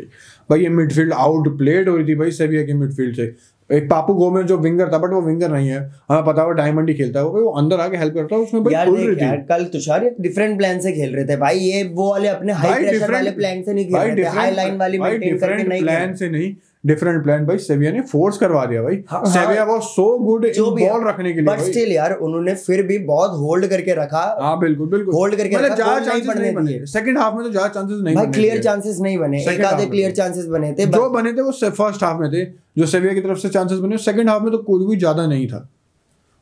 भाई 0.50 0.62
ये 0.62 0.70
मिडफील्ड 0.70 1.14
आउट 1.14 1.58
प्लेड 1.58 1.90
हो 1.90 1.98
रही 1.98 2.08
थी 2.08 2.16
भाई 2.16 2.32
सेविया 2.32 2.64
की 2.64 2.74
मिडफील्ड 2.74 3.16
से। 3.16 3.36
एक 3.70 3.90
पापू 3.90 4.14
गोमेज 4.14 4.46
जो 4.46 4.58
विंगर 4.58 4.92
था 4.94 4.98
बट 4.98 5.14
वो 5.14 5.22
विंगर 5.22 5.52
नहीं 5.52 5.70
है। 5.70 5.78
हमें 6.10 6.24
पता 6.26 6.42
है 6.42 6.48
वो 6.48 6.54
डायमंड 6.54 6.90
ही 6.90 6.96
खेलता 6.96 7.20
है। 7.20 7.26
वो 7.26 7.32
भाई 7.34 7.44
वो 7.44 7.52
अंदर 7.52 7.80
आके 7.80 7.98
हेल्प 7.98 8.14
करता 8.14 8.36
है 8.36 8.42
उसमें 8.42 8.64
भाई 8.64 8.74
यार 8.74 8.90
रही 8.90 9.16
यार 9.22 9.38
कल 9.50 9.66
तुषार 9.74 10.10
डिफरेंट 10.20 10.58
प्लान 10.58 10.80
से 10.80 10.92
खेल 10.92 11.16
रहे 11.16 11.26
थे। 11.26 11.38
भाई 11.38 11.60
ये 11.60 11.84
वो 11.94 12.10
वाले 12.12 12.28
अपने 12.28 12.54
हाई 12.54 12.84
प्रेशर 12.84 13.12
वाले 13.12 13.32
प्लान 13.32 13.62
से 13.64 13.74
नहीं 13.74 13.86
खेल 13.86 13.98
रहे 13.98 14.16
थे। 14.18 14.28
हाई 14.30 14.52
लाइन 14.52 14.78
वाली 14.78 15.00
मेंटेन 15.00 15.38
करके 15.38 15.64
नहीं 15.64 15.82
प्लान 15.82 16.16
से 16.16 16.30
नहीं। 16.30 16.54
डिफरेंट 16.84 17.22
प्लान 17.24 17.46
भाई 17.46 17.58
सेविया 17.60 17.92
ने 17.92 18.02
फोर्स 18.04 18.38
करवा 18.38 18.66
दिया 18.66 18.82
भाई। 18.84 18.96
हाँ, 19.10 19.24
सेविया 19.28 19.64
वो 19.64 19.80
सो 19.82 20.06
गुड 20.20 20.46
भी 20.46 20.86
बॉल 20.86 21.08
रखने 21.08 21.34
के 21.34 21.42
लिए 21.42 21.48
बट 21.48 21.60
स्टिल 21.62 21.92
यार 21.92 22.14
उन्होंने 22.14 22.56
फिर 22.58 22.82
भी 22.88 22.98
बहुत 23.06 23.32
होल्ड 23.40 23.68
करके 23.68 23.94
रखा। 23.96 24.24
हाँ 24.42 24.58
बिल्कुल 24.60 24.88
बिल्कुल। 24.90 25.16
Hold 25.16 25.38
करके 25.38 25.56
मतलब 25.56 25.76
ज़्यादा 25.76 26.00
चांसेस 26.02 26.36
नहीं 26.36 26.54
बने। 26.56 26.86
सेकंड 26.88 27.18
हाफ़ 27.18 27.36
में 27.36 27.44
तो 27.44 27.52
ज़्यादा 27.52 27.68
चांसेस 27.70 28.00
नहीं 28.00 28.16
भाई 28.16 28.28
क्लियर 28.30 28.62
चांसेस 28.64 29.00
नहीं 29.02 29.18
बने 29.18 29.44
एक 29.44 29.64
आधे 29.66 29.86
क्लियर 29.86 30.10
तो। 30.10 30.16
चांसेस 30.18 30.46
बने 30.48 30.74
थे 30.74 30.86
जो 30.88 31.10
बने 31.10 31.34
थे 31.34 31.42
वो 31.42 31.52
फ़र्स्ट 31.72 32.04
हाफ़ 32.04 32.22
में 32.22 32.30
थे 32.34 32.46
जो 32.78 32.86
सेविया 32.88 33.14
की 33.14 33.22
तरफ़ 33.22 33.40
से 33.40 33.50
चांसेस 33.52 33.80
बने 33.80 33.98
सेकंड 34.00 34.30
हाफ़ 34.30 34.44
में 34.44 34.52
तो 34.52 34.58
कोई 34.64 34.86
भी 34.86 34.98
ज़्यादा 34.98 35.26
नहीं 35.28 35.48
था। 35.48 35.68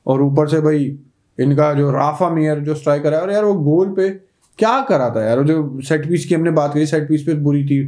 और 0.06 0.22
ऊपर 0.22 0.48
से 0.50 0.62
भाई 0.62 0.86
इनका 1.38 1.74
जो 1.74 1.92
राफा 1.92 2.30
मियर 2.30 2.60
जो 2.62 2.76
स्ट्राइकर 2.76 3.14
है 3.14 3.22
और 3.22 3.32
यार 3.32 3.44
वो 3.46 3.54
गोल 3.64 3.94
पे 3.96 4.10
क्या 4.60 4.80
करा 4.82 5.10
था 5.10 5.24
यार? 5.24 5.44
जो 5.44 5.82
सेट 5.84 6.08
पीस 6.10 6.26
की 6.26 6.36
हमने 6.36 6.52
बात 6.54 6.74
करी 6.74 6.86
सेट 6.88 7.08
पीस 7.08 7.24
पे 7.24 7.34
बुरी 7.44 7.64
थी। 7.66 7.84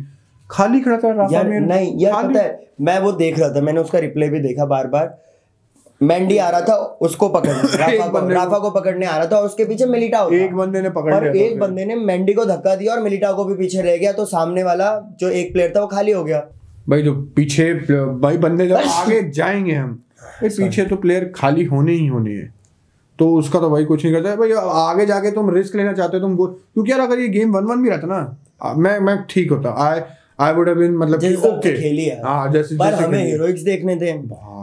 खाली 0.54 0.80
खड़ा 0.80 0.98
था 0.98 1.12
राफा 1.12 1.36
यार 1.36 1.48
मियर 1.50 1.62
नहीं 1.62 2.00
यार 2.00 2.28
पता 2.28 2.42
है 2.42 2.68
मैं 2.82 3.00
वो 3.00 3.12
देख 3.12 3.40
रहा 3.40 3.50
था 3.50 3.62
मैंने 3.62 3.82
उसका 3.82 4.00
रिप्ले 4.00 4.30
भी 4.30 4.40
देखा 4.40 4.66
बार 4.66 4.88
बार 4.88 5.18
मैंडी 6.02 6.38
आ 6.38 6.50
रहा 6.50 6.62
था 6.62 6.76
उसको 7.02 7.30
पकड़ने 7.30 7.78
राफा 7.78 8.08
को 8.08 8.28
राफा 8.30 8.58
को। 8.60 8.70
पकड़ने 8.72 9.06
आ 9.06 9.18
रहा 9.18 9.26
था 9.26 9.38
और 9.38 9.46
उसके 9.46 9.66
पीछे 9.66 9.86
मिलिटाओ 9.86 10.32
एक 10.32 10.56
बंदे 10.56 10.82
ने 10.82 10.90
पकड़ 10.90 11.14
और 11.14 11.38
एक 11.38 11.60
बंदे 11.60 11.86
ने 11.86 11.96
मैंडी 11.96 12.34
को 12.34 12.46
धक्का 12.46 12.76
दिया 12.76 12.94
और 12.94 13.02
मिलिटाओ 13.02 13.36
को 13.36 13.46
भी 13.46 13.56
पीछे 13.56 13.82
रह 13.82 13.98
गया 13.98 14.12
तो 14.12 14.26
सामने 14.26 14.64
वाला 14.64 14.90
जो 15.20 15.30
एक 15.30 15.54
प्लेयर 15.54 15.74
था 15.76 15.82
वो 15.82 15.88
खाली 15.88 16.12
हो 16.12 16.24
गया। 16.24 16.40
भाई 16.90 17.02
जो 17.02 17.14
पीछे 17.36 17.74
भाई 18.20 18.38
बंदे 18.38 18.68
जब 18.68 18.76
आगे 18.94 19.22
जाएँगे 19.32 19.74
हम 19.74 20.04
पीछे 20.44 20.86
तो 20.86 20.96
प्लेयर 20.96 21.32
खाली 21.36 21.64
होने 21.64 21.94
ही 21.94 22.08
होने 22.08 22.32
हैं। 22.32 22.54
तो 23.20 23.30
उसका 23.36 23.60
तो 23.60 23.70
भाई 23.70 23.86
कुछ 23.86 24.06
नहीं 24.06 24.14
करता। 24.16 24.30
है 24.30 24.38
भाई 24.38 24.52
आगे 24.84 25.06
जाके 25.06 25.32
तुम 25.32 25.54
रिस्क 25.56 25.76
लेना 25.76 25.94
चाहते 25.94 26.18
हो 26.18 26.22
तुम 26.22 26.36
क्योंकि 26.36 26.92
यार 26.92 27.00
अगर 27.00 27.20
ये 27.20 27.28
गेम 27.28 27.52
वन 27.52 27.64
वन 27.64 27.82
भी 27.82 27.90
रहता 27.90 28.08
ना 28.08 28.74
मैं 28.78 29.00
मैं 29.00 29.18
ठीक 29.30 29.52
होता। 29.52 29.76
I 29.90 30.00
I 30.40 30.54
would 30.54 30.68
have 30.70 30.78
been 30.78 30.96
मतलब 30.98 31.46
ओके 31.48 31.76
खेली 31.78 32.06
है। 32.06 32.22
हाँ 32.24 32.52
जैसे 32.52 32.76
पर 32.76 32.92
जैसे 32.92 33.04
हमें 33.04 33.26
हीरोइक्स 33.26 33.62
देखने 33.62 33.96
थे। 33.96 34.12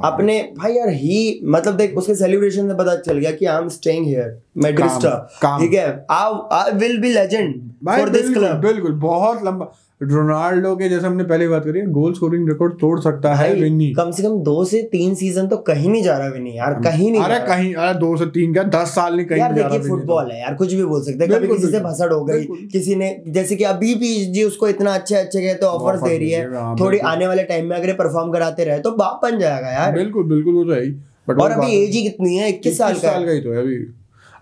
अपने 0.05 0.41
भाई 0.59 0.73
यार 0.73 0.89
ही 0.89 1.41
मतलब 1.45 1.77
देख 1.77 1.97
उसके 1.99 2.15
सेलिब्रेशन 2.15 2.69
से 2.69 2.75
पता 2.75 2.95
चल 2.97 3.19
गया 3.19 3.31
कि 3.33 3.47
I 3.47 3.63
am 3.63 3.69
staying 3.69 4.07
here 4.07 4.39
Madridista 4.63 5.59
ठीक 5.61 5.75
है? 5.75 5.87
I 6.13 6.73
will 6.79 6.99
be 7.01 7.13
legend 7.13 7.55
for 7.87 8.09
this 8.11 8.33
club 8.33 8.61
बिल्कुल 8.63 8.93
बहुत 9.03 9.45
लंबा। 9.45 9.73
रोनाल्डो 10.01 10.75
के 10.77 10.89
जैसे 10.89 11.07
हमने 11.07 11.25
पहले 11.25 11.47
बात 11.49 11.65
करी 11.65 11.81
गोल 11.93 12.13
स्कोरिंग 12.15 12.49
रिकॉर्ड 12.49 12.73
तोड़ 12.81 13.01
सकता 13.01 13.35
है 13.35 13.53
विन्नी। 13.55 13.91
कम 13.95 14.11
से 14.11 14.23
कम 14.23 14.39
दो 14.43 14.65
से 14.65 14.83
तीन 14.93 15.15
सीज़न 15.15 15.49
तो 15.49 15.57
कहीं 15.67 15.89
नहीं 15.91 16.03
जा 16.03 16.17
रहा 16.19 16.29
विनी 16.29 16.57
यार 16.57 16.75
कहीं 16.85 17.11
नहीं 17.13 17.23
अरे 17.23 17.39
कहीं 17.47 17.75
अरे 17.75 17.99
दो 17.99 18.17
से 18.17 18.27
तीन 18.37 18.53
क्या? 18.53 18.63
दस 18.65 18.95
साल 18.95 19.17
नहीं 19.17 19.27
कहीं 19.27 19.41
यार 19.41 19.55
जा 19.55 19.63
देखिए 19.63 19.79
तो। 19.79 19.89
फुटबॉल 19.89 20.31
है 20.33 20.41
यार 20.41 20.55
कुछ 20.55 20.73
भी 20.75 20.85
बोल 20.85 21.03
सकते 21.03 21.25
हैं। 21.25 21.33
कभी 21.33 21.49
किसी 21.49 21.71
से। 21.73 21.81
भसड़ 21.81 22.13
हो 22.13 22.25
गई 22.25 22.67
किसी 22.73 22.95
ने 22.95 23.15
जैसे 23.29 23.57
कि 23.57 23.65
अभी 23.67 23.95
पीएसजी 23.97 24.45
उसको 24.45 24.69
इतना 24.69 24.95
अच्छे 24.95 25.15
अच्छे 25.17 25.41
गए 25.41 25.55
तो 25.55 25.67
ऑफर्स 25.69 26.03
दे 26.03 26.17
रही 26.17 26.31
है। 26.31 26.43
हाँ, 26.55 26.75
थोड़ी 26.81 26.99
आने 27.07 27.27
वाले 27.27 27.43
टाइम 27.45 27.67
में 27.67 27.77
अगर 27.77 27.93
परफॉर्म 27.95 28.33
कराते 28.33 28.65
रहे 28.65 28.79
तो 28.81 28.91
बाप 28.97 29.21
बन 29.25 29.39
जाएगा 29.39 29.73
यार। 29.73 29.93
बिल्कुल 29.95 30.25
बिल्कुल 30.29 30.55
वो 30.55 30.65
तो 30.65 30.73
है 30.73 31.37
और 31.37 31.51
अभी 31.51 31.73
एज 31.75 31.95
ही 31.95 32.03
कितनी 32.03 32.37
है? 32.37 32.49
इक्कीस 32.49 32.79
साल 32.79 32.95
का 32.95 33.19
का 33.21 33.31
ही 33.31 33.41
तो 33.41 33.53
है 33.53 33.63
अभी। 33.63 33.79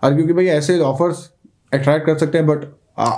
और 0.03 0.15
क्योंकि 0.15 0.33
भाई 0.33 0.45
ऐसे 0.47 0.79
ऑफर्स 0.79 1.29
अट्रैक्ट 1.73 2.05
कर 2.05 2.17
सकते 2.17 2.37
हैं 2.37 2.47
बट 2.47 2.65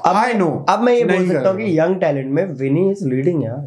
आई 0.07 0.33
नो 0.33 0.49
अब 0.69 0.81
मैं 0.83 0.93
ये 0.93 1.03
बोल 1.05 1.27
सकता 1.27 1.49
हूँ 1.49 1.57
कि 1.57 1.77
यंग 1.79 1.99
टैलेंट 2.01 2.31
में 2.31 2.45
विनी 2.55 2.89
इज़ 2.91 3.07
लीडिंग 3.07 3.43
यार। 3.43 3.59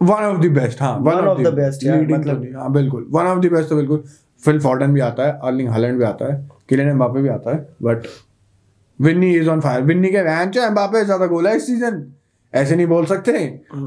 वन 0.00 0.24
ऑफ़ 0.24 0.40
द 0.40 0.50
बेस्ट 0.52 0.82
हाँ 0.82 0.94
of 0.98 1.38
the 1.38 1.52
best, 1.52 1.84
यार, 1.84 1.98
लीडिंग 1.98 2.18
मतलब- 2.18 2.56
हाँ 2.56 2.72
बिल्कुल 2.72 3.06
वन 3.10 3.26
ऑफ़ 3.26 3.38
द 3.38 3.52
बेस्ट 3.52 3.68
तो 3.68 3.76
बिल्कुल। 3.76 4.02
फिल 4.42 4.60
फॉर्डन 4.60 4.92
भी 4.94 5.00
आता 5.00 5.26
है 5.26 5.38
अर्लिंग 5.44 5.68
हालैंड 5.68 5.98
भी 5.98 6.04
आता 6.04 6.32
है 6.32 6.48
किलियन 6.68 6.88
एम्बापे 6.88 7.22
भी 7.22 7.28
आता 7.28 7.54
है 7.54 7.66
but 7.82 8.06
Vini 8.98 9.30
is 9.36 9.48
on 9.48 9.60
fire 9.60 9.82
Vini 9.82 10.08
के 10.10 10.22
वैन 10.22 10.50
चे 10.50 10.60
एम्बापे 10.60 11.04
ज़्यादा 11.04 11.26
गोल 11.26 11.46
है 11.46 11.56
इस 11.56 11.66
सीज़न 11.66 12.00
ऐसे 12.54 12.76
नहीं 12.76 12.86
बोल 12.86 13.04
सकते। 13.06 13.32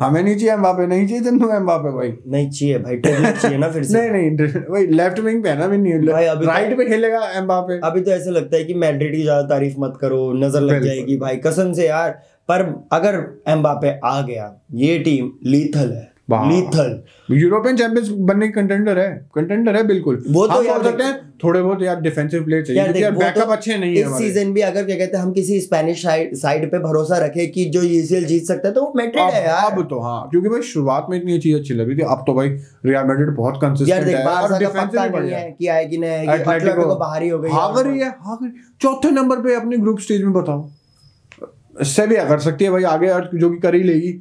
हमें 0.02 0.22
नहीं 0.24 0.36
चाहिए 0.36 0.52
एम्बापे 0.54 0.86
नहीं 0.88 1.08
चाहिए 1.08 1.24
चंदू 1.24 1.50
एम्बापे 1.50 1.92
भाई। 1.92 2.12
नहीं 2.28 2.50
चाहिए 2.50 2.78
भाई 2.80 2.96
ट्रिबल 2.98 3.32
चाहिए 3.32 3.58
ना 3.58 3.70
फिर 3.72 3.84
से। 3.84 4.10
नहीं 4.12 4.32
नहीं 4.32 4.64
वही 4.70 4.88
लेफ़्ट 4.88 5.20
विंग 5.20 5.44
पे 5.44 5.50
है 5.50 5.60
ना 5.60 5.68
भी 5.68 5.78
नहीं। 5.78 5.94
भाई, 6.08 6.26
अभी 6.26 6.46
तो- 6.46 6.54
राइट 6.54 6.78
पे 6.78 6.86
खेलेगा 6.86 7.30
एम्बापे 7.32 7.80
अभी 7.84 8.02
तो 8.02 8.12
ऐसे 8.12 8.32
लगता 8.32 8.58
है 8.58 8.64
कि 8.64 8.74
मैड्रिड 8.74 9.16
की 9.16 9.22
ज़्यादा 9.22 9.48
तारीफ़ 9.48 9.76
मत 9.80 9.98
करो 10.02 10.34
नज़र 10.34 10.62
लग। 10.62 10.84
जाएगी 10.84 11.18
भाई 11.18 11.38
कसम 11.38 11.74
से 11.74 11.88
यार। 11.88 12.10
पर 12.50 12.62
अगर 12.92 13.16
एम्बापे 13.48 14.00
आ 14.06 14.22
गया 14.22 14.56
ये 14.74 15.00
टीम 15.00 15.32
लीथल 15.46 15.92
है। 15.92 16.11
लीथल 16.34 17.02
यूरोपियन 17.32 17.78
चैंपियंस 17.78 18.08
बनने 18.22 18.48
की 18.48 18.54
कंटेंडर 18.54 19.00
है। 19.00 19.10
कंटेंडर 19.36 19.76
है 19.76 19.84
बिल्कुल। 19.88 20.24
वो 20.30 20.46
तो 20.48 20.62
यार 20.64 20.84
सकते 20.84 21.04
हैं 21.04 21.20
थोड़े 21.44 21.62
बहुत 21.62 21.82
यार 21.82 22.00
डिफेंसिव 22.02 22.44
प्लेयर 22.44 22.64
चाहिए 22.66 22.80
यार 22.80 22.88
क्योंकि 22.88 23.04
यार 23.04 23.12
बैकअप 23.14 23.46
तो 23.46 23.52
अच्छे 23.52 23.78
नहीं 23.78 23.96
है 23.96 24.02
इस 24.02 24.18
सीज़न 24.18 24.52
भी 24.54 24.62
अगर 24.62 24.84
क्या 24.86 24.96
कहते 24.98 25.18
हैं 25.18 25.24
हम 25.24 25.32
किसी 25.34 25.60
स्पेनिश 25.62 26.04
साइड 26.42 26.66
पे 26.72 26.80
भरोसा 26.80 27.18
रखे 27.26 27.46
कि 27.48 27.66
जो 27.66 27.82
यूसीएल 27.82 28.26
जीत 28.26 28.44
सकता 28.46 28.68
है 28.68 28.74
तो 28.74 28.82
वो 28.82 28.94
मैड्रिड 28.96 29.34
है 29.34 29.44
यार। 29.46 29.72
अब 29.72 29.88
तो 29.90 30.00
हाँ 30.00 30.28
क्योंकि 30.32 30.50
भाई 30.50 30.62
शुरुआत 30.72 31.08
में 31.10 31.18
इतनी 31.18 31.40
चीज़ 31.40 31.58
अच्छी 31.58 31.74
लग 31.74 31.88
रही 31.88 31.98
थी 31.98 32.02
अब 32.10 32.24
तो 32.28 32.34
भाई 32.34 32.50
रियल 32.86 33.06
मैड्रिड 33.06 33.36
बहुत 33.36 33.60
कंसिस्टेंट 33.62 34.08
है 34.08 34.26
और 34.26 34.58
डिफेंसिव 34.60 35.02
भी 35.02 35.20
नहीं 35.20 35.32
है 35.32 35.56
कि 35.60 35.68
आएगी 35.68 35.98
नहीं 35.98 36.12
आएगी 36.12 36.52
एटलेटिको 36.52 36.96
बाहर 36.96 37.24
ही 37.24 37.30
हो 37.30 37.40
गई 37.40 37.50
हाँ। 37.50 37.74
करी 37.76 38.00
है 38.00 38.10
हाँ 38.20 38.38
चौथे 38.82 39.12
नंबर 39.12 39.42
पे 39.42 39.56
अपने 39.56 39.78
ग्रुप 39.78 40.00
स्टेज 40.00 40.24
में 40.24 40.34
बताओ। 40.34 40.70
सेविया 41.86 42.24
कर 42.26 42.40
सकती 42.40 42.66
है 42.66 42.72
भाई 42.72 42.84
आगे 42.84 43.08
जो 43.38 43.50
कि 43.50 43.58
कर 43.58 43.76
ही 43.76 43.84
लेगी। 43.84 44.12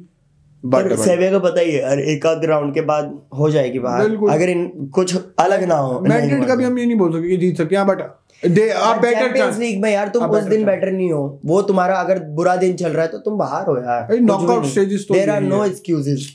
बट 0.65 0.93
सेविया 0.99 1.31
को 1.31 1.39
पता 1.39 1.61
ही 1.61 1.71
है 1.71 1.81
अरे 1.91 2.03
एक 2.13 2.25
आध 2.25 2.45
राउंड 2.45 2.73
के 2.73 2.81
बाद 2.87 3.13
हो 3.37 3.49
जाएगी 3.51 3.79
बाहर 3.79 4.15
अगर 4.31 4.49
इन 4.49 4.89
कुछ 4.95 5.15
अलग 5.39 5.63
ना 5.63 5.75
हो 5.75 5.99
मैड्रिड 5.99 6.45
का 6.47 6.55
भी 6.55 6.63
हम 6.63 6.79
ये 6.79 6.85
नहीं 6.85 6.97
बोल 6.97 7.11
सकते 7.13 7.29
कि 7.29 7.37
जीत 7.37 7.57
सकते 7.57 7.75
हैं 7.75 7.85
but 7.87 8.01
they 8.43 8.69
are 8.69 8.99
better 8.99 9.19
Champions 9.19 9.57
League 9.57 9.81
में 9.81 9.91
यार 9.91 10.07
तुम 10.07 10.23
उस 10.25 10.43
दिन 10.43 10.65
बेटर 10.65 10.91
नहीं 10.91 11.11
हो। 11.11 11.39
वो 11.45 11.61
तुम्हारा 11.61 11.95
अगर 11.95 12.19
बुरा 12.35 12.55
दिन 12.55 12.73
चल 12.75 12.91
रहा 12.91 13.01
है 13.01 13.11
तो 13.11 13.17
तुम 13.19 13.37
बाहर 13.37 13.65
हो 13.65 13.77
यार। 13.77 14.15
knockout 14.19 14.69
stages 14.69 15.07
तो 15.07 15.13
देयर 15.13 15.29
आर 15.29 15.41
नो 15.41 15.63
एक्सक्यूजेस 15.65 16.29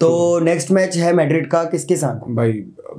तो 0.00 0.38
नेक्स्ट 0.40 0.70
मैच 0.70 0.96
है 0.96 1.12
मैड्रिड 1.12 1.50
का 1.50 1.62
किसके 1.64 1.96
साथ? 1.96 2.28
भाई 2.34 2.52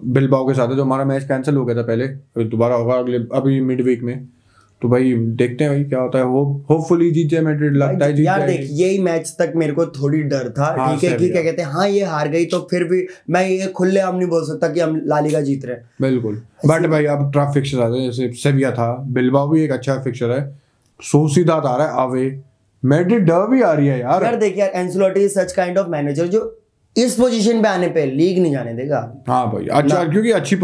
बिलबाओ 0.05 0.47
के 0.47 0.53
साथ 0.53 0.69
है 0.69 0.75
जो 0.75 0.83
हमारा 0.83 1.05
मैच 1.05 1.23
कैंसिल 1.23 1.55
हो 1.55 1.65
गया 1.65 1.75
था 1.75 1.81
पहले 1.83 2.07
दोबारा 2.45 2.75
होगा 2.75 2.95
अगले 2.95 3.17
अभी 3.33 3.61
मिड 3.61 3.81
वीक 3.81 4.03
में। 4.03 4.27
तो 4.81 4.89
भाई 4.89 5.13
देखते 5.39 5.63
हैं 5.63 5.73
भाई 5.73 5.83
क्या 5.83 5.99
होता 5.99 6.17
है। 6.17 6.25
वो 6.25 6.43
होपफुली 6.69 7.09
जीत 7.11 7.29
जाए 7.29 7.41
मैड्रिड 7.41 7.75
लगता 7.77 8.05
है 8.05 8.23
यार 8.23 8.45
देख 8.47 8.67
यही 8.71 8.99
मैच 8.99 9.35
तक 9.39 9.53
मेरे 9.55 9.73
को 9.73 9.85
थोड़ी 9.87 10.21
डर 10.23 10.49
था। 10.49 10.65
हाँ, 10.77 10.95
ठीक 10.95 11.03
है 11.03 11.17
कि 11.17 11.29
क्या 11.29 11.41
कहते 11.43 11.61
हैं 11.61 11.69
हाँ 11.69 11.87
ये 11.89 12.03
हार 12.05 12.27
गई 12.27 12.45
तो 12.45 12.59
फिर 12.71 12.83
भी 12.83 13.05
मैं 13.29 13.47
ये 13.47 13.67
खुले 13.77 13.99
हम 13.99 14.15
नहीं 14.15 14.27
बोल 14.29 14.45
सकता 14.47 14.67
कि 14.67 14.79
हम 14.79 15.01
लालिगा 15.05 15.41
जीत 15.41 15.65
रहे 15.65 15.75
बिल्कुल। 16.01 16.41
बट 16.65 16.85
भाई 16.87 17.05
अब 17.05 17.31
टफ 17.35 17.51
फिक्चर 17.53 17.81
आते 17.81 17.97
हैं 17.97 18.11
जैसे 18.11 18.31
सेविया 18.41 18.71
था। 18.71 18.93
बिलबाओ 19.09 19.49
भी 19.49 19.63
एक 19.63 19.71
अच्छा 19.71 19.97
फिक्चर 20.03 20.31
है। 20.31 20.41
सोसीदाद 20.99 21.65
आ 21.65 21.75
रहा 21.77 21.87
है 21.87 22.07
अवे 22.07 22.41
मैड्रिड 22.83 23.25
डर्बी 23.25 23.61
आ 23.61 23.71
रही 23.73 23.87
है 23.87 23.99
यार। 23.99 24.23
यार 24.23 24.35
देख 24.35 24.57
यार 24.57 24.71
Ancelotti 24.75 25.27
such 25.29 25.51
kind 25.51 25.77
of 25.77 25.87
manager 25.89 26.27
जो 26.27 26.41
इस 26.95 27.15
पोजीशन 27.15 27.61
पे 27.61 27.67
आने 27.67 27.87
पे 27.89 28.05
लीग 28.05 28.39
नहीं 28.41 28.51
जाने 28.51 28.73
देगा। 28.73 28.99
हाँ 29.27 29.45
भाई 29.51 29.67
अच्छा 29.71 30.03
क्योंकि 30.03 30.31
अच्छी 30.31 30.55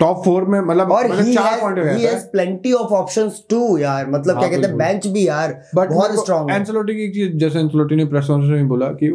टॉप 0.00 0.22
फोर 0.24 0.44
में 0.44 0.58
मतलब 0.60 0.90
और 0.92 1.06
मतलब 1.08 1.24
ही 1.24 1.34
चार 1.34 1.60
पॉइंट 1.60 1.78
हैज़ 1.78 2.04
है। 2.06 2.18
प्लेंटी 2.32 2.72
ऑफ़ 2.72 2.92
ऑप्शंस 2.94 3.42
टू 3.50 3.76
यार। 3.78 4.10
मतलब 4.10 4.38
क्या 4.38 4.40
हाँ, 4.40 4.50
कहते 4.50 4.66
हैं। 4.68 4.76
बेंच 4.78 5.06
भी 5.06 5.26
यार 5.28 5.52
बट 5.74 5.88
बहुत 5.88 6.14
स्ट्रांग 6.16 6.50
है। 6.50 6.56
एंसेलोटी 6.60 6.94
की 6.94 7.04
एक 7.04 7.14
चीज़ 7.14 7.36
जैसे 7.38 7.58
एंसेलोटी 7.58 7.96
ने 7.96 8.04
प्रेस 8.04 8.26
कॉन्फ्रेंस 8.26 8.52
में 8.52 8.68
बोला 8.68 8.86
कि 9.00 9.10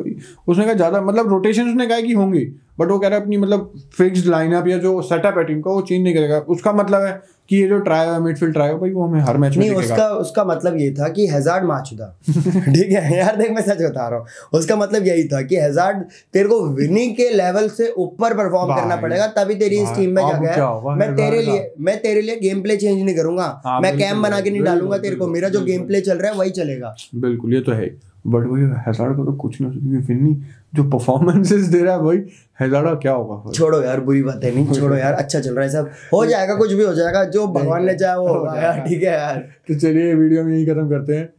उसने 0.47 0.65
कहा 0.65 0.73
ज़्यादा 0.73 1.01
मतलब 1.01 1.29
रोटेशन 1.29 1.69
उसने 1.69 1.87
कहा 1.87 1.99
कि 2.01 2.13
होंगी। 2.13 2.45
बट 2.81 2.91
वो 2.91 2.99
कह 2.99 3.07
रहा 3.07 3.17
है 3.17 3.23
अपनी 3.23 3.37
मतलब 3.37 3.73
फिक्स्ड 3.97 4.27
लाइनअप 4.27 4.67
या 4.67 4.77
जो 4.77 5.01
सेटअप 5.01 5.37
है 5.37 5.43
टीम 5.43 5.61
का 5.61 5.71
वो 5.71 5.81
चेंज 5.81 6.03
नहीं 6.03 6.13
करेगा। 6.13 6.39
उसका 6.49 6.73
मतलब 6.73 7.05
है 7.05 7.19
कि 7.49 7.57
ये 7.57 7.67
जो 7.67 7.77
ट्राई 7.79 8.07
है 8.07 8.19
मिडफील्ड 8.21 8.53
ट्राई 8.53 8.73
भाई 8.73 8.91
वो 8.91 9.05
हमें 9.05 9.21
हर 9.21 9.37
मैच 9.37 9.57
में 9.57 9.69
उसका 9.69 10.07
उसका 10.17 10.43
मतलब 10.43 10.77
ये 10.77 10.91
था 10.91 11.07
कि 11.09 11.25
हैजार्ड 11.27 11.65
माचुदा 11.65 12.05
ठीक 12.29 12.91
है? 12.91 13.17
यार 13.17 13.35
देख 13.35 13.51
मैं 13.51 13.61
सच 13.61 13.81
बता 13.81 14.07
रहा 14.09 14.19
हूँ। 14.19 14.59
उसका 14.59 14.75
मतलब 14.75 15.07
यही 15.07 15.23
था 15.27 15.41
कि 15.41 15.55
हैजार्ड 15.55 16.03
तेरे 16.33 16.49
को 16.49 16.59
विनिंग 16.75 17.15
के 17.15 17.29
लेवल 17.29 17.67
से 17.69 17.89
ऊपर 17.97 18.33
परफॉर्म 18.33 18.75
करना 18.75 18.95
पड़ेगा 18.95 19.27
तभी 19.37 19.55
तेरी 19.55 19.79
इस 19.79 19.89
टीम 19.95 20.15
में 20.15 20.21
जगह 20.23 20.51
है। 20.51 20.95
मैं 20.97 21.15
तेरे 21.15 21.41
लिए 21.41 21.73
मैं 21.79 21.97
तेरे 22.01 22.21
लिए 22.21 22.39
गेम 22.39 22.61
प्ले 22.61 22.77
चेंज 22.77 23.01
नहीं 23.03 23.15
करूँगा। 23.15 23.61
हाँ, 23.65 23.79
मैं 23.81 23.97
कैम 23.97 24.23
बना 24.23 24.39
के 24.41 24.49
नहीं 24.49 24.63
डालूँगा 24.63 24.97
तेरे 24.97 25.15
को। 25.15 25.27
मेरा 25.27 25.49
जो 25.49 25.61
गेम 25.61 25.85
प्ले 25.87 26.01
चल 26.01 26.17
रहा 26.17 26.31
है 26.31 26.37
वही 26.37 26.49
चलेगा। 26.51 26.95
बिल्कुल 27.15 27.53
ये 27.53 27.61
तो 27.61 27.71
है। 27.71 28.10
बट 28.27 28.47
वही 28.47 28.63
हैजार्ड 28.63 29.15
को 29.15 29.25
तो 29.25 29.33
कुछ 29.33 29.61
नहीं 29.61 29.71
हो 29.71 29.79
सकती 29.79 30.01
फिन्नी 30.07 30.33
जो 30.75 30.83
परफॉर्मेंसेस 30.83 31.61
दे 31.61 31.81
रहा 31.81 31.95
है 31.95 32.01
भाई 32.03 32.17
हैजार्ड 32.61 33.01
क्या 33.01 33.11
होगा? 33.11 33.51
छोड़ो 33.51 33.81
यार 33.83 33.99
बुरी 34.01 34.23
बात 34.23 34.43
है 34.43 34.55
नहीं 34.55 34.73
छोड़ो 34.79 34.95
यार 34.95 35.13
अच्छा 35.13 35.39
चल 35.39 35.53
रहा 35.53 35.63
है 35.65 35.71
सब। 35.71 35.89
हो 36.13 36.25
जाएगा 36.31 36.55
कुछ 36.55 36.73
भी 36.73 36.83
हो 36.83 36.93
जाएगा 36.93 37.23
जो 37.23 37.47
भगवान 37.47 37.85
ने 37.85 37.93
चाहा 37.93 38.15
वो 38.15 38.27
होगा 38.27 38.61
यार 38.61 38.79
ठीक 38.79 39.03
है 39.03 39.11
यार। 39.11 39.37
तो 39.37 39.79
चलिए 39.79 40.13
वीडियो 40.13 40.43
में 40.43 40.53
यही 40.53 40.65
खत्म 40.65 40.89
करते 40.89 41.15
हैं। 41.15 41.29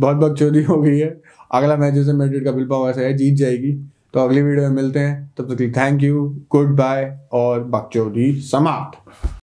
बहुत 0.00 0.16
बहुत 0.16 0.38
चोरी 0.38 0.62
हो 0.62 0.80
गई 0.82 0.98
है। 0.98 1.20
अगला 1.52 1.76
मैच 1.76 1.94
जैसे 1.94 2.12
मैड्रिड 2.12 2.44
का 2.44 2.52
बिलबाओ 2.52 2.90
ऐसा 2.90 3.00
है 3.00 3.14
जीत 3.14 3.34
जाएगी। 3.34 3.72
तो 4.14 4.20
अगली 4.20 4.42
वीडियो 4.42 4.68
में 4.68 4.76
मिलते 4.76 4.98
हैं। 4.98 5.32
तब 5.38 5.54
तक 5.54 5.72
थैंक 5.76 6.02
यू 6.02 6.28
गुड 6.50 6.76
बाय 6.76 7.18
और 7.32 7.64
बकचोदी 7.64 8.40
समाप्त। 8.40 9.32